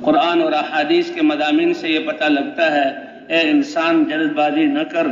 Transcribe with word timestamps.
قرآن 0.00 0.42
اور 0.42 0.52
احادیث 0.52 1.10
کے 1.10 1.22
مضامین 1.22 1.74
سے 1.74 1.88
یہ 1.88 1.98
پتہ 2.06 2.24
لگتا 2.24 2.72
ہے، 2.72 2.88
اے 3.28 3.40
انسان 3.40 4.04
جلد 4.04 4.32
بازی 4.32 4.64
نہ 4.64 4.82
کر۔ 4.82 5.06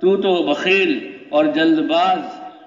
تو 0.00 0.16
تو 0.16 0.42
بخیل 0.42 1.16
اور 1.28 1.44
جلد 1.44 1.78
باز 1.78 2.18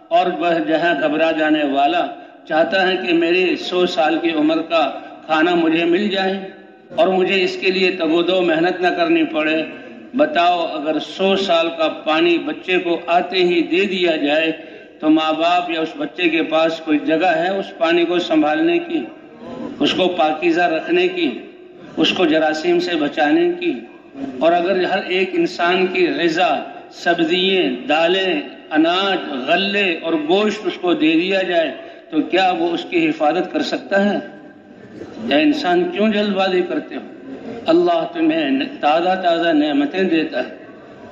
اور 0.07 0.25
وہ 0.39 0.59
جہاں 0.67 1.01
گھبرا 1.01 1.31
جانے 1.31 1.63
والا۔ 1.63 2.05
چاہتا 2.47 2.87
ہے 2.87 2.97
کہ 2.97 3.13
میری 3.13 3.55
سو 3.55 3.85
سال 3.85 4.17
کی 4.21 4.31
عمر 4.31 4.61
کا 4.61 4.91
کھانا 5.25 5.55
مجھے 5.55 5.85
مل 5.85 6.07
جائے 6.09 6.49
اور 6.95 7.07
مجھے 7.07 7.43
اس 7.43 7.57
کے 7.61 7.71
لیے 7.71 7.91
تگ 7.91 8.11
و 8.11 8.21
دو 8.21 8.41
محنت 8.41 8.81
نہ 8.81 8.87
کرنی 8.87 9.23
پڑے۔ 9.23 9.63
بتاؤ، 10.13 10.67
اگر 10.73 10.99
سو 10.99 11.35
سال 11.35 11.69
کا 11.77 11.87
پانی 11.87 12.37
بچے 12.37 12.77
کو 12.77 12.99
آتے 13.07 13.37
ہی 13.37 13.61
دے 13.61 13.85
دیا 13.85 14.15
جائے 14.15 14.51
تو 14.99 15.09
ماں 15.09 15.33
باپ 15.33 15.69
یا 15.69 15.81
اس 15.81 15.93
بچے 15.97 16.29
کے 16.29 16.43
پاس 16.43 16.81
کوئی 16.85 16.99
جگہ 16.99 17.25
ہے 17.25 17.49
اس 17.49 17.77
پانی 17.77 18.05
کو 18.05 18.19
سنبھالنے 18.19 18.79
کی؟ 18.79 19.05
اس 19.79 19.93
کو 19.93 20.07
پاکیزہ 20.07 20.61
رکھنے 20.61 21.07
کی، 21.07 21.39
اس 21.97 22.13
کو 22.13 22.25
جراثیم 22.25 22.79
سے 22.79 22.95
بچانے 22.95 23.51
کی۔ 23.59 23.79
اور 24.39 24.51
اگر 24.51 24.83
ہر 24.83 25.03
ایک 25.03 25.29
انسان 25.33 25.87
کی 25.87 26.07
غذا، 26.07 26.63
سبزیاں، 26.91 27.87
دالیں، 27.87 28.41
اناج، 28.71 29.33
غلے 29.47 29.99
اور 30.01 30.13
گوشت 30.13 30.59
اس 30.65 30.73
کو 30.81 30.93
دے 30.93 31.13
دیا 31.13 31.41
جائے، 31.41 31.71
تو 32.09 32.21
کیا 32.21 32.53
وہ 32.59 32.69
اس 32.69 32.85
کی 32.89 33.09
حفاظت 33.09 33.53
کر 33.53 33.61
سکتا 33.61 34.13
ہے؟ 34.13 34.19
یا 35.27 35.37
انسان 35.37 35.83
کیوں 35.83 36.09
جلد 36.09 36.33
بازی 36.33 36.61
کرتے 36.69 36.95
ہو؟ 36.95 37.33
اللہ 37.65 38.07
تمہیں 38.13 38.59
تازہ 38.79 39.21
تازہ 39.23 39.49
نعمتیں 39.49 40.03
دیتا 40.03 40.39
ہے، 40.39 40.55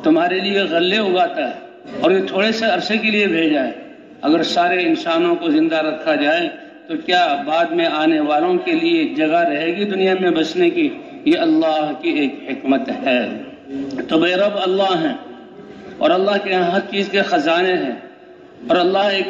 تمہارے 0.03 0.39
لیے 0.39 0.59
غلے 0.59 0.97
اگاتا 0.97 1.47
ہے 1.47 1.53
اور 2.01 2.11
یہ 2.11 2.21
تھوڑے 2.27 2.51
سے 2.51 2.65
عرصے 2.65 2.97
کے 2.97 3.11
لیے 3.11 3.27
بھیجا 3.27 3.63
ہے۔ 3.63 3.71
اگر 4.21 4.43
سارے 4.43 4.85
انسانوں 4.85 5.35
کو 5.35 5.49
زندہ 5.49 5.75
رکھا 5.75 6.15
جائے 6.15 6.49
تو 6.91 6.97
کیا 7.05 7.43
بعد 7.45 7.65
میں 7.65 7.85
آنے 7.85 8.19
والوں 8.19 8.57
کے 8.57 8.71
لیے 8.71 9.05
جگہ 9.05 9.37
رہے 9.37 9.75
گی 9.75 9.83
دنیا 9.83 10.13
میں 10.21 10.31
بسنے 10.31 10.69
کی؟ 10.69 10.89
یہ 11.25 11.37
اللہ 11.37 11.91
کی 12.01 12.09
ایک 12.09 12.35
حکمت 12.49 12.89
ہے۔ 12.89 13.41
تو 14.07 14.19
بے 14.19 14.35
رب 14.35 14.57
اللہ 14.61 15.07
ہیں 15.07 15.17
اور 15.97 16.09
اللہ 16.09 16.31
کے 16.43 16.49
یہاں 16.49 16.71
ہر 16.71 16.79
چیز 16.79 17.09
کے 17.09 17.21
خزانے 17.21 17.73
ہیں۔ 17.73 17.91
اور 18.67 18.75
اللہ 18.75 18.97
ایک 18.97 19.27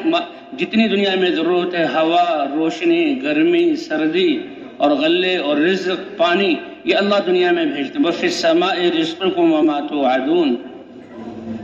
جتنی 0.59 0.87
دنیا 0.87 1.15
میں 1.19 1.29
ضرورت 1.29 1.75
ہے، 1.75 1.83
ہوا، 1.83 2.45
روشنی، 2.55 3.23
گرمی، 3.23 3.75
سردی 3.75 4.41
اور 4.77 4.91
غلے 4.91 5.37
اور 5.37 5.57
رزق، 5.57 6.17
پانی، 6.17 6.55
یہ 6.83 6.95
اللہ 6.95 7.15
دنیا 7.25 7.51
میں 7.51 7.65
بھیجتے 7.65 7.99
ہیں۔ 7.99 8.05
بفِ 8.05 8.23
السماء 8.23 8.73
رزقکم 8.99 9.53
وما 9.53 9.79
توعدون۔ 9.79 10.55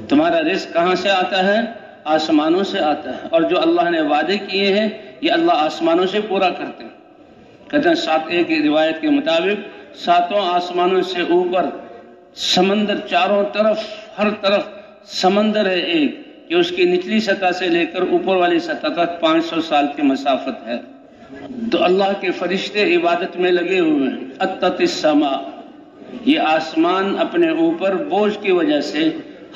تمہارا 0.09 0.41
رزق 0.41 0.73
کہاں 0.73 0.95
سے 0.95 1.09
آتا 1.09 1.47
ہے؟ 1.47 1.61
آسمانوں 2.03 2.63
سے 2.63 2.79
آتا 2.79 3.11
ہے۔ 3.11 3.27
اور 3.29 3.41
جو 3.41 3.61
اللہ 3.61 3.89
نے 3.89 4.01
وعدے 4.01 4.37
کیے 4.37 4.79
ہیں 4.79 4.89
یہ 5.21 5.31
اللہ 5.31 5.51
آسمانوں 5.51 6.05
سے 6.05 6.21
پورا 6.21 6.49
کرتے 6.49 6.83
ہیں۔ 6.83 6.97
کہتے 7.69 7.89
ہیں 7.89 7.95
سات 7.95 8.19
ایک 8.27 8.51
روایت 8.51 9.01
کے 9.01 9.09
مطابق 9.09 9.67
ساتوں 9.95 10.39
آسمانوں 10.39 11.01
سے 11.01 11.21
اوپر 11.21 11.65
سمندر 12.35 12.97
چاروں 13.09 13.43
طرف 13.53 13.79
ہر 14.17 14.29
طرف 14.41 14.69
سمندر 15.05 15.65
ہے 15.65 15.79
ایک، 15.79 16.21
کہ 16.49 16.53
اس 16.53 16.69
کی 16.69 16.83
نچلی 16.83 17.19
سطح 17.19 17.51
سے 17.51 17.69
لے 17.69 17.85
کر 17.85 18.01
اوپر 18.01 18.35
والی 18.35 18.59
سطح 18.59 18.87
تک 18.87 19.21
پانچ 19.21 19.45
سو 19.45 19.61
سال 19.61 19.85
کی 19.95 20.01
مسافت 20.01 20.67
ہے۔ 20.67 20.77
تو 21.71 21.83
اللہ 21.83 22.11
کے 22.19 22.31
فرشتے 22.31 22.95
عبادت 22.95 23.37
میں 23.37 23.51
لگے 23.51 23.79
ہوئے 23.79 24.09
ہیں۔ 24.09 24.17
اتت 24.39 24.63
السما 24.63 25.49
یہ 26.25 26.39
آسمان 26.39 27.15
اپنے 27.19 27.49
اوپر 27.49 27.95
بوجھ 27.95 28.37
کی 28.41 28.51
وجہ 28.51 28.81
سے 28.81 29.09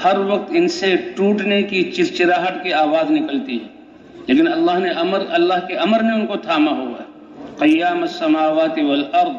ہر 0.03 0.17
وقت 0.17 0.51
ان 0.55 0.67
سے 0.67 0.95
ٹوٹنے 1.15 1.63
کی 1.63 1.91
چرچراہٹ 1.91 2.63
کی 2.63 2.73
آواز 2.73 3.11
نکلتی 3.11 3.55
ہے۔ 3.55 3.80
لیکن 4.27 4.47
اللہ 4.47 4.79
نے 4.79 4.89
امر 4.89 5.19
اللہ 5.29 5.53
کے 5.67 5.75
امر 5.75 6.01
نے 6.03 6.13
ان 6.13 6.25
کو 6.25 6.35
تھاما 6.35 6.71
ہوا 6.71 6.99
ہے۔ 6.99 7.11
قیام 7.57 8.01
السماوات 8.01 8.79
والارض، 8.87 9.35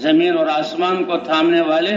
زمین 0.00 0.36
اور 0.36 0.46
آسمان 0.46 1.04
کو 1.04 1.16
تھامنے 1.16 1.60
والے 1.60 1.90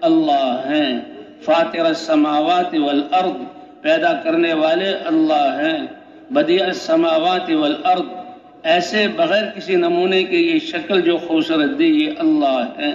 اللہ 0.00 0.62
ہیں۔ 0.66 1.00
فاتر 1.42 1.84
السماوات 1.84 2.74
والارض، 2.74 3.42
پیدا 3.80 4.12
کرنے 4.12 4.52
والے 4.52 4.94
اللہ 5.04 5.58
ہیں۔ 5.60 5.86
بدیع 6.30 6.64
السماوات 6.64 7.50
والارض، 7.50 8.02
ایسے 8.62 9.06
بغیر 9.16 9.44
کسی 9.56 9.76
نمونے 9.76 10.24
کے 10.24 10.36
یہ 10.36 10.58
شکل، 10.58 11.00
جو 11.00 11.16
خوبصورت 11.16 11.78
دی، 11.78 11.86
یہ 11.86 12.10
اللہ 12.18 12.64
ہے 12.78 12.92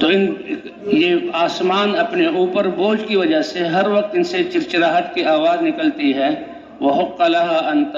تو 0.00 0.06
ان 0.06 0.34
یہ 0.82 1.16
آسمان 1.32 1.98
اپنے 1.98 2.26
اوپر 2.26 2.68
بوجھ 2.68 3.04
کی 3.08 3.16
وجہ 3.16 3.42
سے 3.42 3.64
ہر 3.64 3.88
وقت 3.88 4.14
ان 4.14 4.22
سے 4.22 4.44
چرچراہٹ 4.44 5.14
کی 5.14 5.24
آواز 5.24 5.62
نکلتی 5.62 6.14
ہے۔ 6.14 6.28
وہ 6.80 7.02
حق 7.02 7.22
انت 7.66 7.96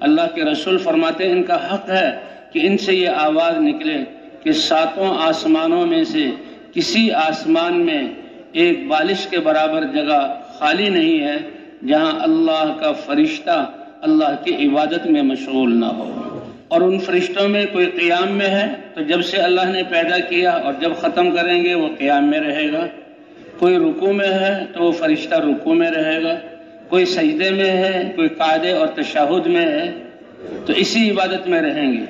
اللہ 0.00 0.34
کے 0.34 0.44
رسول 0.44 0.78
فرماتے 0.78 1.24
ہیں، 1.24 1.32
ان 1.32 1.42
کا 1.42 1.74
حق 1.74 1.90
ہے 1.90 2.10
کہ 2.52 2.60
ان 2.62 2.78
سے 2.78 2.94
یہ 2.94 3.08
آواز 3.08 3.60
نکلے 3.60 3.96
کہ 4.42 4.52
ساتوں 4.52 5.14
آسمانوں 5.18 5.86
میں 5.86 6.04
سے 6.04 6.30
کسی 6.72 7.12
آسمان 7.12 7.86
میں 7.86 8.02
ایک 8.52 8.86
بالش 8.86 9.26
کے 9.26 9.38
برابر 9.38 9.84
جگہ 9.94 10.40
خالی 10.48 10.88
نہیں 10.88 11.20
ہے 11.20 11.36
جہاں 11.86 12.12
اللہ 12.20 12.76
کا 12.80 12.92
فرشتہ 12.92 13.70
اللہ 14.00 14.44
کی 14.44 14.68
عبادت 14.68 15.06
میں 15.06 15.22
مشغول 15.22 15.80
نہ 15.80 15.84
ہو۔ 15.84 16.40
اور 16.68 16.80
ان 16.80 16.98
فرشتوں 16.98 17.48
میں 17.48 17.66
کوئی 17.72 17.86
قیام 17.86 18.32
میں 18.32 18.48
ہے؟ 18.48 18.74
تو 18.94 19.02
جب 19.02 19.24
سے 19.24 19.36
اللہ 19.36 19.64
نے 19.64 19.82
پیدا 19.82 20.18
کیا 20.18 20.50
اور 20.50 20.72
جب 20.80 20.92
ختم 21.00 21.36
کریں 21.36 21.64
گے، 21.64 21.74
وہ 21.74 21.88
قیام 21.98 22.30
میں 22.30 22.40
رہے 22.40 22.72
گا۔ 22.72 22.86
کوئی 23.58 23.76
رکو 23.76 24.12
میں 24.12 24.28
ہے 24.28 24.64
تو 24.72 24.84
وہ 24.84 24.92
فرشتہ 24.92 25.34
رکو 25.34 25.74
میں 25.74 25.90
رہے 25.90 26.22
گا۔ 26.22 26.34
کوئی 26.88 27.04
سجدے 27.04 27.50
میں 27.50 27.70
ہے، 27.70 28.12
کوئی 28.16 28.28
قاعدے 28.28 28.72
اور 28.72 28.86
تشہد 28.86 29.46
میں 29.46 29.66
ہے، 29.66 29.92
تو 30.66 30.72
اسی 30.72 31.10
عبادت 31.10 31.48
میں 31.48 31.62
رہیں 31.62 31.92
گے۔ 31.92 32.04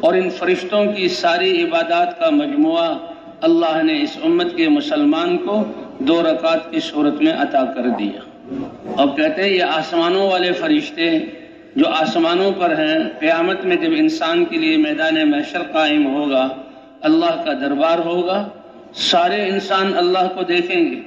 اور 0.00 0.14
ان 0.14 0.30
فرشتوں 0.30 0.92
کی 0.92 1.08
ساری 1.08 1.62
عبادات 1.62 2.18
کا 2.18 2.30
مجموعہ 2.30 2.94
اللہ 3.40 3.82
نے 3.82 4.02
اس 4.02 4.18
امت 4.24 4.56
کے 4.56 4.68
مسلمان 4.68 5.38
کو 5.38 5.64
دو 5.98 6.22
رکعت 6.22 6.70
کی 6.70 6.80
صورت 6.80 7.22
میں 7.22 7.32
عطا 7.32 7.64
کر 7.64 7.88
دیا۔ 7.98 8.20
اب 8.96 9.16
کہتے 9.16 9.42
ہیں، 9.42 9.50
یہ 9.50 9.62
آسمانوں 9.62 10.30
والے 10.30 10.52
فرشتے 10.52 11.18
جو 11.76 11.88
آسمانوں 11.88 12.52
پر 12.52 12.70
ہیں، 12.70 12.98
قیامت 13.20 13.64
میں 13.64 13.76
جب 13.76 13.90
انسان 13.96 14.44
کے 14.44 14.58
لیے 14.58 14.76
میدان 14.76 15.30
محشر 15.30 15.62
قائم 15.72 16.14
ہوگا، 16.14 16.48
اللہ 17.00 17.42
کا 17.44 17.52
دربار 17.52 17.98
ہوگا، 17.98 18.48
سارے 18.94 19.48
انسان 19.48 19.92
اللہ 19.96 20.32
کو 20.34 20.42
دیکھیں 20.42 20.84
گے۔ 20.84 21.00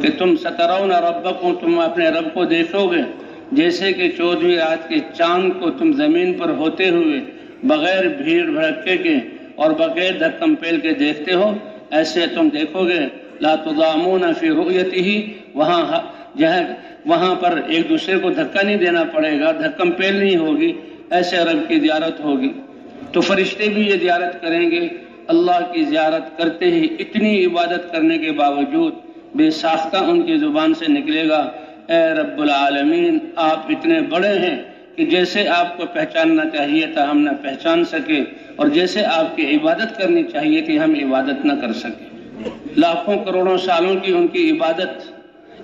کہ 0.00 0.08
تم 0.18 0.36
سترون 0.36 0.92
ربکم، 0.92 1.54
تم 1.60 1.78
اپنے 1.78 2.08
رب 2.08 2.34
کو 2.34 2.44
دیکھو 2.44 2.86
گے۔ 2.92 3.02
جیسے 3.52 3.92
کہ 3.92 4.08
چودھویں 4.16 4.56
رات 4.56 4.88
کے 4.88 4.96
چاند 5.14 5.52
کو 5.60 5.70
تم 5.70 5.92
زمین 5.92 6.32
پر 6.34 6.48
ہوتے 6.48 6.88
ہوئے 6.88 7.20
بغیر 7.62 8.08
بھیڑ 8.08 8.44
بھڑکے 8.50 8.96
کے 8.96 9.14
اور 9.54 9.70
بغیر 9.70 10.12
دھکم 10.18 10.54
پیل 10.54 10.80
کے 10.80 10.92
دیکھتے 10.92 11.34
ہو، 11.34 11.52
ایسے 11.90 12.26
تم 12.34 12.48
دیکھو 12.48 12.86
گے، 12.86 13.00
لا 13.40 13.54
تضامون 13.54 14.22
فی 14.40 14.48
رؤیتی 14.48 15.32
وہاں 15.54 16.00
جہاں 16.38 16.62
وہاں 17.06 17.34
پر 17.34 17.60
ایک 17.66 17.88
دوسرے 17.88 18.18
کو 18.18 18.30
دھکا 18.30 18.62
نہیں 18.62 18.76
دینا 18.76 19.04
پڑے 19.04 19.40
گا، 19.40 19.52
دھکم 19.52 19.90
پیل 19.90 20.16
نہیں 20.16 20.36
ہوگی، 20.36 20.72
ایسے 21.10 21.36
عرب 21.36 21.68
کی 21.68 21.80
زیارت 21.80 22.20
ہوگی۔ 22.20 22.52
تو 23.12 23.20
فرشتے 23.20 23.68
بھی 23.68 23.82
یہ 23.88 23.96
زیارت 24.02 24.40
کریں 24.42 24.70
گے، 24.70 24.88
اللہ 25.26 25.60
کی 25.72 25.82
زیارت 25.84 26.38
کرتے 26.38 26.64
ہی 26.64 26.86
اتنی 26.98 27.44
عبادت 27.46 27.92
کرنے 27.92 28.18
کے 28.18 28.32
باوجود 28.32 28.94
بے 29.36 29.50
ساختہ 29.50 29.96
ان 30.10 30.20
کی 30.26 30.36
زبان 30.38 30.74
سے 30.74 30.86
نکلے 30.88 31.28
گا۔ 31.28 31.40
اے 31.88 32.00
رب 32.14 32.40
العالمین، 32.40 33.18
آپ 33.36 33.70
اتنے 33.70 34.00
بڑے 34.10 34.32
ہیں 34.38 34.56
کہ 34.96 35.04
جیسے 35.06 35.46
آپ 35.48 35.76
کو 35.76 35.84
پہچاننا 35.92 36.48
چاہیے 36.52 36.86
تھا 36.94 37.10
ہم 37.10 37.18
نہ 37.20 37.30
پہچان 37.42 37.84
سکے، 37.84 38.22
اور 38.56 38.68
جیسے 38.68 39.04
آپ 39.06 39.36
کی 39.36 39.44
عبادت 39.56 39.98
کرنی 39.98 40.22
چاہیے 40.32 40.60
کہ 40.62 40.78
ہم 40.78 40.94
عبادت 41.04 41.44
نہ 41.44 41.52
کر 41.60 41.72
سکیں 41.72 42.06
لاکھوں 42.76 43.16
کروڑوں 43.24 43.56
سالوں 43.58 43.94
کی 44.02 44.12
ان 44.12 44.26
کی 44.28 44.50
عبادت، 44.50 45.10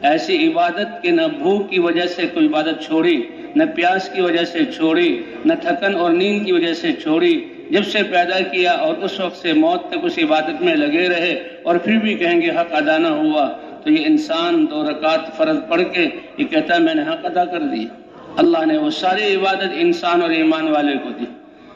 ایسی 0.03 0.37
عبادت 0.47 1.03
کہ 1.03 1.11
نہ 1.11 1.27
بھوک 1.39 1.69
کی 1.71 1.79
وجہ 1.79 2.07
سے 2.07 2.27
کوئی 2.35 2.47
عبادت 2.47 2.83
چھوڑی، 2.87 3.17
نہ 3.57 3.65
پیاس 3.75 4.09
کی 4.15 4.21
وجہ 4.21 4.45
سے 4.45 4.65
چھوڑی، 4.77 5.11
نہ 5.45 5.55
تھکن 5.63 5.95
اور 5.95 6.13
نیند 6.13 6.47
کی 6.47 6.53
وجہ 6.53 6.73
سے 6.75 6.93
چھوڑی۔ 7.03 7.35
جب 7.71 7.85
سے 7.85 8.03
پیدا 8.11 8.39
کیا 8.53 8.73
اور 8.85 8.95
اس 9.03 9.19
وقت 9.21 9.37
سے 9.37 9.53
موت 9.55 9.89
تک 9.91 10.05
اس 10.05 10.19
عبادت 10.23 10.63
میں 10.63 10.75
لگے 10.77 11.09
رہے، 11.09 11.35
اور 11.63 11.77
پھر 11.85 11.97
بھی 11.99 12.15
کہیں 12.15 12.41
گے 12.41 12.51
حق 12.51 12.75
ادا 12.75 12.97
نہ 12.99 13.09
ہوا۔ 13.21 13.47
تو 13.85 13.91
یہ 13.91 14.07
انسان 14.07 14.67
دو 14.71 14.91
رکعت 14.91 15.37
فرض 15.37 15.57
پڑھ 15.69 15.83
کے 15.93 16.09
یہ 16.39 16.45
کہتا 16.45 16.75
ہے 16.75 16.81
میں 16.81 16.95
نے 16.95 17.03
حق 17.03 17.27
ادا 17.27 17.45
کر 17.45 17.61
دیا 17.61 18.01
اللہ 18.37 18.67
نے 18.67 18.79
وہ 18.79 18.91
ساری 18.91 19.37
عبادت 19.37 19.69
انسان 19.75 20.23
اور 20.23 20.31
ایمان 20.31 20.69
والے 20.69 20.93
کو 21.03 21.09
دی۔ 21.21 21.25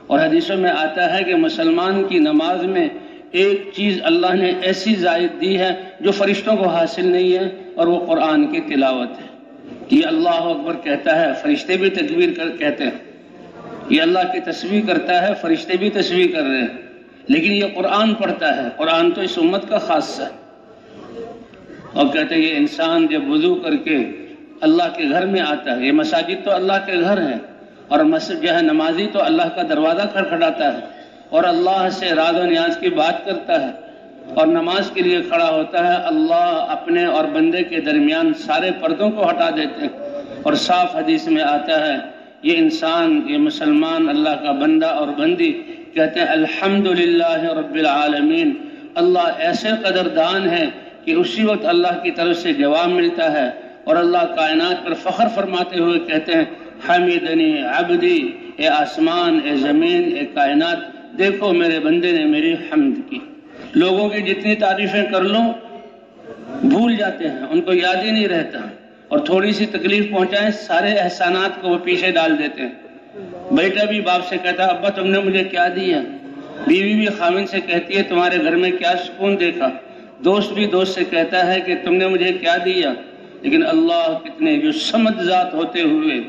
اور 0.06 0.18
حدیثوں 0.18 0.56
میں 0.56 0.70
آتا 0.70 1.18
ہے 1.18 1.24
کہ 1.24 1.34
مسلمان 1.34 2.04
کی 2.04 2.18
نماز 2.18 2.64
میں 2.64 2.88
ایک 3.30 3.70
چیز 3.74 3.98
اللہ 4.02 4.34
نے 4.34 4.52
ایسی 4.62 4.94
زائد 4.94 5.40
دی 5.40 5.58
ہے 5.58 5.70
جو 6.00 6.12
فرشتوں 6.12 6.56
کو 6.56 6.68
حاصل 6.68 7.06
نہیں 7.06 7.32
ہے 7.32 7.70
اور 7.74 7.86
وہ 7.86 8.06
قرآن 8.06 8.46
کی 8.46 8.60
تلاوت 8.60 9.10
ہے۔ 9.10 9.28
یہ 9.90 10.00
اللہ 10.06 10.28
اکبر 10.28 10.74
کہتا 10.84 11.20
ہے، 11.20 11.32
فرشتے 11.42 11.76
بھی 11.76 11.90
تکبیر 11.90 12.28
کر 12.36 12.56
کہتے 12.56 12.84
ہیں۔ 12.84 13.12
یہ 13.90 14.02
اللہ 14.02 14.18
کی 14.32 14.40
تصویر 14.40 14.80
کرتا 14.86 15.28
ہے، 15.28 15.32
فرشتے 15.40 15.76
بھی 15.76 15.90
تصویر 15.90 16.26
کر 16.32 16.42
رہے 16.42 16.60
ہیں۔ 16.60 16.66
لیکن 17.28 17.52
یہ 17.52 17.64
قرآن 17.74 18.14
پڑھتا 18.14 18.56
ہے۔ 18.56 18.68
قرآن 18.76 19.10
تو 19.10 19.20
اس 19.20 19.38
امت 19.38 19.68
کا 19.68 19.78
خاص 19.78 20.20
ہے۔ 20.20 20.37
اور 21.98 22.06
کہتے 22.12 22.34
ہیں 22.34 22.42
یہ 22.42 22.56
انسان 22.56 23.06
جب 23.10 23.30
وضو 23.30 23.54
کر 23.62 23.76
کے 23.84 23.96
اللہ 24.66 24.88
کے 24.96 25.08
گھر 25.10 25.26
میں 25.26 25.40
آتا 25.42 25.76
ہے، 25.76 25.86
یہ 25.86 25.92
مساجد 25.92 26.44
تو 26.44 26.50
اللہ 26.52 26.78
کے 26.86 27.00
گھر 27.00 27.20
ہے 27.22 27.36
اور 27.88 28.00
مسجد 28.04 28.42
جو 28.42 28.54
ہے 28.54 28.62
نمازی 28.62 29.06
تو 29.12 29.22
اللہ 29.22 29.48
کا 29.56 29.62
دروازہ 29.68 30.06
کھڑکھڑاتا 30.12 30.72
ہے، 30.74 30.80
اور 31.30 31.44
اللہ 31.44 31.88
سے 31.98 32.10
راز 32.16 32.36
و 32.38 32.44
نیاز 32.46 32.76
کی 32.80 32.88
بات 32.96 33.24
کرتا 33.26 33.60
ہے، 33.62 33.70
اور 34.34 34.46
نماز 34.48 34.90
کے 34.94 35.02
لیے 35.02 35.20
کھڑا 35.28 35.48
ہوتا 35.50 35.86
ہے، 35.86 35.96
اللہ 36.06 36.66
اپنے 36.70 37.04
اور 37.16 37.24
بندے 37.34 37.62
کے 37.70 37.80
درمیان 37.82 38.32
سارے 38.38 38.70
پردوں 38.80 39.10
کو 39.10 39.28
ہٹا 39.30 39.48
دیتے 39.56 39.82
ہیں۔ 39.82 40.42
اور 40.42 40.54
صاف 40.62 40.96
حدیث 40.96 41.26
میں 41.28 41.42
آتا 41.44 41.80
ہے، 41.86 41.96
یہ 42.42 42.58
انسان، 42.58 43.20
یہ 43.28 43.38
مسلمان 43.40 44.08
اللہ 44.08 44.42
کا 44.42 44.52
بندہ 44.58 44.86
اور 44.98 45.08
بندی 45.18 45.52
کہتے 45.94 46.20
ہیں 46.20 46.26
الحمد 46.30 46.86
رب 47.56 47.74
العالمین، 47.76 48.52
اللہ 48.94 49.40
ایسے 49.46 49.68
قدردان 49.82 50.48
ہے 50.50 50.64
کہ 51.04 51.10
اسی 51.10 51.44
وقت 51.44 51.66
اللہ 51.66 52.02
کی 52.02 52.10
طرف 52.10 52.36
سے 52.36 52.52
جواب 52.52 52.88
ملتا 52.88 53.32
ہے 53.32 53.50
اور 53.84 53.96
اللہ 53.96 54.34
کائنات 54.36 54.86
پر 54.86 54.94
فخر 54.94 55.28
فرماتے 55.34 55.78
ہوئے 55.78 55.98
کہتے 55.98 56.32
ہیں، 56.32 56.44
حمیدنی 56.88 57.62
عبدی، 57.62 58.28
اے 58.56 58.68
آسمان، 58.68 59.40
اے 59.44 59.56
زمین، 59.56 60.16
اے 60.16 60.26
کائنات، 60.34 60.78
دیکھو 61.18 61.52
میرے 61.52 61.80
بندے 61.80 62.12
نے 62.12 62.24
میری 62.24 62.52
حمد 62.52 63.10
کی۔ 63.10 63.18
لوگوں 63.74 64.08
کی 64.08 64.22
جتنی 64.22 64.54
تعریفیں 64.54 65.04
کر 65.12 65.22
لوں، 65.22 65.52
بھول 66.64 66.96
جاتے 66.96 67.28
ہیں، 67.28 67.40
ان 67.50 67.60
کو 67.60 67.72
یاد 67.72 68.04
ہی 68.04 68.10
نہیں 68.10 68.28
رہتا۔ 68.28 68.58
اور 69.08 69.18
تھوڑی 69.18 69.52
سی 69.52 69.66
تکلیف 69.66 70.10
پہنچائیں، 70.10 70.50
سارے 70.50 70.92
احسانات 70.92 71.62
کو 71.62 71.68
وہ 71.68 71.78
پیچھے 71.78 72.10
ڈال 72.10 72.38
دیتے 72.38 72.62
ہیں۔ 72.62 72.70
بیٹا 73.50 73.84
بھی 73.84 74.00
باپ 74.00 74.28
سے 74.28 74.36
کہتا، 74.42 74.64
ابا 74.64 74.88
تم 74.88 75.06
نے 75.06 75.18
مجھے 75.18 75.44
کیا 75.44 75.68
دیا؟ 75.68 76.00
بیوی 76.66 76.94
بھی 76.94 77.06
خامن 77.06 77.46
سے 77.46 77.60
کہتی 77.60 77.96
ہے، 77.96 78.02
تمہارے 78.02 78.36
گھر 78.44 78.56
میں 78.56 78.70
کیا 78.70 78.92
سکون 79.04 79.40
دیکھا؟ 79.40 79.68
دوست 80.24 80.52
بھی 80.52 80.66
دوست 80.66 80.94
سے 80.94 81.04
کہتا 81.04 81.54
ہے 81.54 81.60
کہ 81.60 81.74
تم 81.84 81.94
نے 81.94 82.06
مجھے 82.06 82.32
کیا 82.32 82.56
دیا؟ 82.64 82.94
لیکن 83.42 83.66
اللہ 83.66 84.18
کتنے 84.24 84.58
جو 84.58 84.72
سمجھ 84.72 85.22
ذات 85.22 85.54
ہوتے 85.54 85.82
ہوئے 85.82 86.20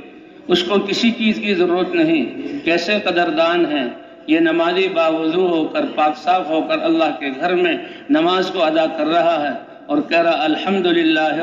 اس 0.47 0.63
کو 0.63 0.79
کسی 0.79 1.11
چیز 1.11 1.35
کی 1.35 1.53
ضرورت 1.53 1.95
نہیں۔ 1.95 2.25
کیسے 2.65 2.99
قدردان 3.03 3.65
ہیں؟ 3.65 3.89
یہ 4.27 4.39
نمازی 4.39 4.87
باوضو 4.87 5.47
ہو 5.47 5.67
کر، 5.67 5.85
پاک 5.95 6.17
صاف 6.17 6.49
ہو 6.49 6.61
کر 6.61 6.79
اللہ 6.79 7.19
کے 7.19 7.29
گھر 7.39 7.55
میں 7.55 7.77
نماز 8.09 8.47
کو 8.47 8.63
ادا 8.63 8.85
کر 8.97 9.05
رہا 9.05 9.47
ہے 9.47 9.53
اور 9.85 9.97
کہہ 10.09 10.21
رہا 10.21 10.43
الحمد 10.43 10.85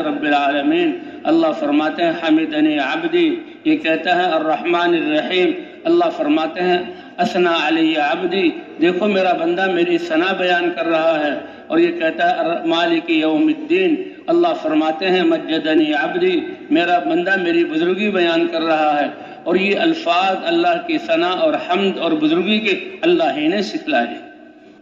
رب 0.06 0.22
العالمین۔ 0.22 0.98
اللہ 1.24 1.46
فرماتے 1.60 2.02
ہیں 2.02 2.10
حمید 2.10 2.54
عبدی۔ 2.78 3.36
یہ 3.64 3.76
کہتا 3.76 4.16
ہے، 4.16 4.22
الرحمن 4.22 4.94
الرحیم۔ 4.94 5.50
اللہ 5.84 6.04
فرماتے 6.16 6.60
ہیں 6.60 6.78
اسنا 7.18 7.54
علی 7.68 7.96
عبدی، 7.96 8.48
دیکھو 8.80 9.06
میرا 9.06 9.32
بندہ 9.32 9.66
میری 9.70 9.98
ثنا 9.98 10.32
بیان 10.32 10.70
کر 10.76 10.86
رہا 10.86 11.18
ہے 11.24 11.32
اور 11.66 11.78
یہ 11.78 11.92
کہتا 11.98 12.30
ہے 12.30 12.66
مالک 12.66 13.10
یوم 13.10 13.46
الدین. 13.46 13.94
اللہ 14.26 14.54
فرماتے 14.62 15.10
ہیں، 15.10 15.22
مجدنی 15.22 15.92
عبدی، 15.92 16.40
میرا 16.70 16.98
بندہ 16.98 17.36
میری 17.42 17.64
بزرگی 17.64 18.10
بیان 18.10 18.46
کر 18.46 18.62
رہا 18.62 19.00
ہے 19.00 19.08
اور 19.44 19.56
یہ 19.56 19.78
الفاظ 19.78 20.36
اللہ 20.44 20.86
کی 20.86 20.98
ثنا 21.06 21.30
اور 21.40 21.54
حمد 21.68 21.98
اور 21.98 22.12
بزرگی 22.12 22.58
کے 22.58 22.74
اللہ 23.00 23.36
ہی 23.36 23.46
نے 23.48 23.62
سکھلائے 23.62 24.14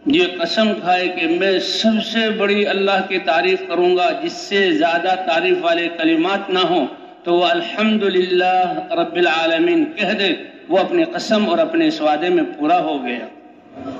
یہ 0.05 0.25
قسم 0.39 0.71
کھائے 0.81 1.07
کہ 1.07 1.27
میں 1.27 1.59
سب 1.59 2.03
سے 2.05 2.29
بڑی 2.29 2.65
اللہ 2.65 3.05
کی 3.07 3.17
تعریف 3.19 3.61
کروں 3.67 3.95
گا، 3.97 4.09
جس 4.23 4.33
سے 4.49 4.71
زیادہ 4.71 5.15
تعریف 5.25 5.57
والے 5.61 5.87
کلمات 5.97 6.49
نہ 6.49 6.59
ہوں، 6.59 6.85
تو 7.23 7.35
وہ 7.35 7.45
الحمد 7.45 8.03
رب 8.03 9.15
العالمین 9.15 9.85
کہہ 9.95 10.13
دے۔ 10.19 10.33
وہ 10.69 10.77
اپنے 10.77 11.03
قسم 11.03 11.49
اور 11.49 11.57
اپنے 11.57 11.89
سوادے 11.89 12.29
میں 12.29 12.43
پورا 12.57 12.79
ہو 12.79 12.97
گیا۔ 13.05 13.25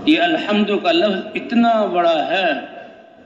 یہ 0.05 0.21
الحمد 0.21 0.69
کا 0.83 0.91
لفظ 0.91 1.19
اتنا 1.35 1.73
بڑا 1.85 2.17
ہے، 2.27 2.51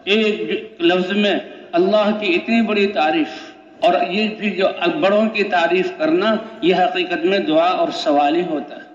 ایک 0.03 0.81
لفظ 0.81 1.11
میں 1.11 1.35
اللہ 1.71 2.09
کی 2.19 2.33
اتنی 2.35 2.61
بڑی 2.61 2.87
تعریف 2.87 3.33
اور 3.79 3.93
یہ 4.09 4.27
بھی 4.37 4.49
جو 4.51 4.67
بڑوں 4.99 5.25
کی 5.29 5.43
تعریف 5.43 5.91
کرنا، 5.97 6.35
یہ 6.61 6.75
حقیقت 6.75 7.25
میں 7.25 7.39
دعا 7.39 7.69
اور 7.71 7.89
سوال 7.93 8.35
ہی 8.35 8.43
ہوتا 8.49 8.75
ہے۔ 8.75 8.87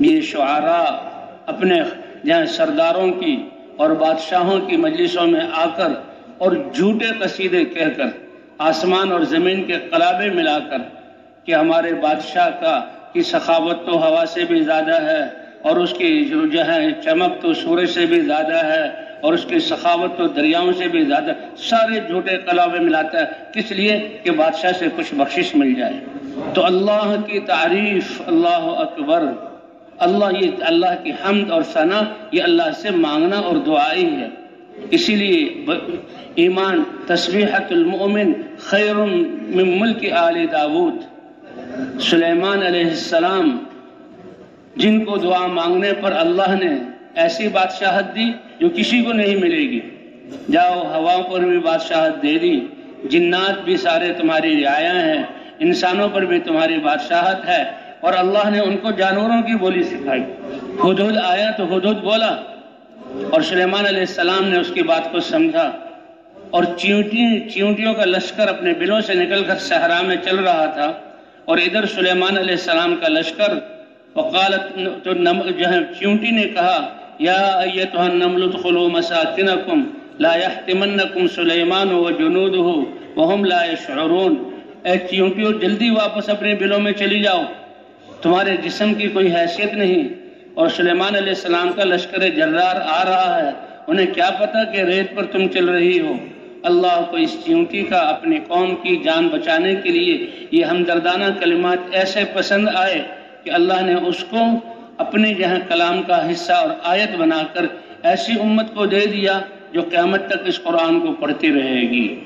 یہ 0.00 0.20
شعراء 0.20 0.90
اپنے 1.46 1.80
جہاں 2.24 2.44
سرداروں 2.46 3.10
کی 3.12 3.36
اور 3.76 3.90
بادشاہوں 3.90 4.58
کی 4.60 4.76
مجلسوں 4.76 5.26
میں 5.26 5.40
آ 5.52 5.64
کر 5.76 5.92
اور 6.38 6.52
جھوٹے 6.74 7.06
قصیدے 7.18 7.64
کہہ 7.64 7.96
کر، 7.96 8.08
آسمان 8.58 9.12
اور 9.12 9.20
زمین 9.28 9.62
کے 9.64 9.76
قلابے 9.90 10.30
ملا 10.30 10.58
کر 10.70 10.82
کہ 11.44 11.54
ہمارے 11.54 11.94
بادشاہ 11.94 12.48
کا 12.60 12.74
کی 13.16 13.22
سخاوت 13.22 13.86
تو 13.86 14.08
ہوا 14.08 14.24
سے 14.26 14.44
بھی 14.44 14.60
زیادہ 14.60 15.02
ہے 15.02 15.20
اور 15.62 15.76
اس 15.76 15.92
کی 15.92 16.24
جو 16.24 16.66
ہے 16.66 16.92
چمک 17.04 17.42
تو 17.42 17.54
سورج 17.54 17.90
سے 17.90 18.06
بھی 18.06 18.20
زیادہ 18.20 18.66
ہے 18.66 18.90
اور 19.20 19.32
اس 19.32 19.44
کی 19.44 19.58
سخاوت 19.58 20.18
تو 20.18 20.26
دریاؤں 20.26 20.72
سے 20.72 20.88
بھی 20.88 21.04
زیادہ 21.04 21.32
سارے 21.56 22.00
جھوٹے 22.06 22.36
کلابے 22.36 22.78
ملاتا 22.78 23.20
ہے۔ 23.20 23.24
کس 23.52 23.72
لیے؟ 23.72 24.18
کہ 24.22 24.30
بادشاہ 24.30 24.72
سے 24.72 24.86
کچھ 24.96 25.14
بخشش 25.14 25.54
مل 25.54 25.74
جائے۔ 25.74 25.92
تو 26.54 26.66
اللہ 26.66 27.14
کی 27.26 27.40
تعریف، 27.40 28.22
اللہ 28.26 28.74
اکبر، 28.78 29.24
اللہ 29.98 30.24
یہ 30.40 30.50
اللہ 30.60 31.02
کی 31.02 31.10
حمد 31.10 31.50
اور 31.50 31.62
ثنا، 31.62 32.02
یہ 32.32 32.42
اللہ 32.42 32.70
سے 32.76 32.90
مانگنا 32.90 33.36
اور 33.36 33.56
دعائی 33.56 34.06
ہے۔ 34.06 34.28
اسی 34.90 35.14
لیے 35.14 35.64
ایمان 36.34 36.82
تصویحت 37.06 37.72
المؤمن 37.72 38.32
خیر 38.58 38.94
من 38.94 39.80
ملک 39.80 40.12
آل 40.12 40.46
داود۔ 40.52 41.15
سلیمان 42.10 42.62
علیہ 42.62 42.84
السلام، 42.84 43.58
جن 44.76 45.04
کو 45.04 45.16
دعا 45.16 45.46
مانگنے 45.46 45.92
پر 46.00 46.12
اللہ 46.12 46.64
نے 46.64 46.78
ایسی 47.14 47.48
بادشاہت 47.48 48.16
دی 48.16 48.32
جو 48.60 48.68
کسی 48.74 49.02
کو 49.02 49.12
نہیں 49.12 49.36
ملے 49.36 49.70
گی۔ 49.70 49.80
جاؤ 50.52 50.86
ہوا 50.94 51.32
پر 51.32 51.40
بھی 51.40 51.58
بادشاہت 51.58 52.22
دے 52.22 52.38
دی۔ 52.38 52.60
جنات 53.04 53.64
بھی 53.64 53.76
سارے 53.76 54.12
تمہاری 54.12 54.64
رعایا 54.64 55.06
ہیں، 55.06 55.22
انسانوں 55.58 56.08
پر 56.08 56.24
بھی 56.24 56.38
تمہاری 56.38 56.78
بادشاہت 56.78 57.48
ہے۔ 57.48 57.64
اور 58.00 58.14
اللہ 58.18 58.50
نے 58.50 58.60
ان 58.60 58.76
کو 58.76 58.90
جانوروں 58.90 59.42
کی 59.42 59.54
بولی 59.54 59.82
سکھائی۔ 59.82 60.22
حدود 60.84 61.16
آیا 61.24 61.50
تو 61.50 61.64
حدود 61.64 61.98
بولا۔ 61.98 62.36
اور 63.30 63.40
سلیمان 63.40 63.86
علیہ 63.86 64.00
السلام 64.00 64.48
نے 64.48 64.58
اس 64.58 64.70
کی 64.74 64.82
بات 64.82 65.12
کو 65.12 65.20
سمجھا۔ 65.20 65.70
اور 66.50 66.64
چیونٹی، 66.64 67.50
چیونٹیوں 67.50 67.94
کا 67.94 68.04
لشکر 68.04 68.48
اپنے 68.48 68.72
بلوں 68.74 69.00
سے 69.00 69.14
نکل 69.14 69.44
کر 69.44 69.58
صحرا 69.58 70.00
میں 70.02 70.16
چل 70.16 70.36
رہا 70.36 70.66
تھا۔ 70.66 70.92
اور 71.46 71.58
ادھر 71.58 71.86
سلیمان 71.86 72.36
علیہ 72.36 72.50
السلام 72.50 72.96
کا 72.96 73.08
لشکر، 73.08 73.52
وقالت 74.14 74.78
تو 75.04 75.12
جو 75.50 75.68
ہے، 75.68 75.78
چیونٹی 75.98 76.30
نے 76.30 76.42
کہا، 76.42 76.96
یا 77.18 77.58
ایتها 77.58 78.04
النمل 78.04 78.42
ادخلوا 78.42 78.88
مساکنکم، 78.88 79.84
لا 80.20 80.36
يحتمنکم 80.36 81.26
سلیمان 81.28 81.92
و 81.92 82.10
جنودہ 82.10 82.90
وهم 83.18 83.44
لا 83.44 83.64
يشعرون 83.64 84.34
اے 84.82 84.98
چیونٹیوں، 85.10 85.52
جلدی 85.52 85.90
واپس 85.90 86.28
اپنے 86.28 86.54
بلوں 86.54 86.80
میں 86.80 86.92
چلی 86.92 87.20
جاؤ۔ 87.20 87.42
تمہارے 88.22 88.56
جسم 88.62 88.94
کی 88.94 89.08
کوئی 89.08 89.34
حیثیت 89.34 89.74
نہیں۔ 89.74 90.08
اور 90.54 90.68
سلیمان 90.68 91.14
علیہ 91.14 91.28
السلام 91.28 91.72
کا 91.72 91.84
لشکر 91.84 92.28
جرار 92.28 92.76
آ 92.80 93.04
رہا 93.04 93.40
ہے۔ 93.42 93.50
انہیں 93.86 94.06
کیا 94.06 94.30
پتا 94.38 94.64
کہ 94.64 94.80
ریت 94.80 95.16
پر 95.16 95.24
تم 95.24 95.48
چل 95.48 95.68
رہی 95.68 96.00
ہو۔ 96.00 96.12
اللہ 96.62 97.04
کو 97.10 97.16
اس 97.16 97.36
چیونٹی 97.44 97.82
کا، 97.82 97.98
اپنی 97.98 98.38
قوم 98.48 98.74
کی 98.74 98.96
جان 98.96 99.28
بچانے 99.28 99.74
کے 99.74 99.88
لیے 99.88 100.26
یہ 100.50 100.64
ہمدردانہ 100.64 101.24
کلمات 101.40 101.78
ایسے 101.92 102.20
پسند 102.32 102.68
آئے 102.74 103.02
کہ 103.44 103.50
اللہ 103.50 103.80
نے 103.82 103.94
اس 103.94 104.24
کو 104.30 104.38
اپنے 104.98 105.34
جہاں 105.34 105.58
کلام 105.68 106.02
کا 106.02 106.30
حصہ 106.30 106.52
اور 106.52 106.70
آیت 106.82 107.16
بنا 107.16 107.42
کر 107.52 107.66
ایسی 108.02 108.32
امت 108.40 108.74
کو 108.74 108.86
دے 108.86 109.06
دیا 109.06 109.40
جو 109.72 109.82
قیامت 109.82 110.26
تک 110.26 110.36
اس 110.46 110.62
قرآن 110.62 111.00
کو 111.00 111.12
پڑھتی 111.12 111.52
رہے 111.52 111.80
گی۔ 111.80 112.20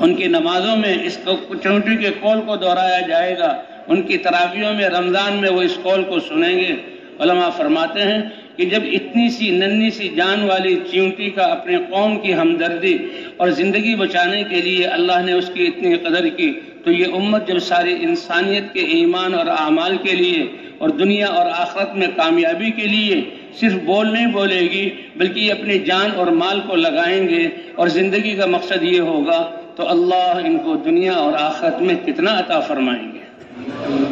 ان 0.00 0.14
کی 0.14 0.26
نمازوں 0.26 0.76
میں 0.76 0.94
اس 1.04 1.18
چونٹی 1.62 1.96
کے 1.96 2.10
کول 2.20 2.40
کو 2.46 2.56
دہرایا 2.56 3.00
جائے 3.00 3.38
گا۔ 3.38 3.62
ان 3.88 4.02
کی 4.02 4.18
تراویوں 4.18 4.74
میں، 4.74 4.88
رمضان 4.88 5.32
میں 5.32 5.50
وہ 5.50 5.62
اس 5.62 5.78
کول 5.82 6.04
کو 6.04 6.20
سنیں 6.20 6.56
گے۔ 6.56 6.76
علماء 7.18 7.50
فرماتے 7.50 8.00
ہیں 8.00 8.22
کہ 8.62 8.68
جب 8.70 8.82
اتنی 8.92 9.28
سی 9.30 9.48
ننی 9.50 9.90
سی 9.90 10.08
جان 10.08 10.42
والی 10.48 10.74
چیونٹی 10.90 11.28
کا 11.30 11.44
اپنے 11.44 11.78
قوم 11.90 12.16
کی 12.18 12.34
ہمدردی 12.34 12.96
اور 13.36 13.48
زندگی 13.50 13.94
بچانے 13.94 14.42
کے 14.50 14.60
لیے 14.60 14.84
اللہ 14.86 15.24
نے 15.24 15.32
اس 15.32 15.50
کی 15.54 15.66
اتنی 15.66 15.94
قدر 15.94 16.28
کی، 16.28 16.50
تو 16.84 16.92
یہ 16.92 17.14
امت 17.14 17.48
جب 17.48 17.58
ساری 17.58 17.94
انسانیت 18.00 18.72
کے 18.74 18.80
ایمان 18.96 19.34
اور 19.34 19.46
اعمال 19.46 19.96
کے 20.02 20.14
لیے 20.16 20.46
اور 20.78 20.88
دنیا 21.00 21.26
اور 21.28 21.50
آخرت 21.54 21.96
میں 21.96 22.08
کامیابی 22.16 22.70
کے 22.70 22.86
لیے 22.86 23.20
صرف 23.60 23.82
بول 23.84 24.12
نہیں 24.12 24.32
بولے 24.32 24.60
گی، 24.72 24.88
بلکہ 25.16 25.40
یہ 25.40 25.52
اپنی 25.52 25.78
جان 25.86 26.10
اور 26.16 26.26
مال 26.36 26.60
کو 26.66 26.76
لگائیں 26.76 27.28
گے 27.28 27.46
اور 27.74 27.88
زندگی 27.98 28.36
کا 28.36 28.46
مقصد 28.46 28.82
یہ 28.82 29.00
ہوگا، 29.00 29.42
تو 29.76 29.88
اللہ 29.88 30.32
ان 30.44 30.58
کو 30.58 30.76
دنیا 30.84 31.12
اور 31.16 31.32
آخرت 31.40 31.82
میں 31.82 31.94
کتنا 32.06 32.38
عطا 32.38 32.60
فرمائیں 32.60 33.06
گے۔ 33.14 34.11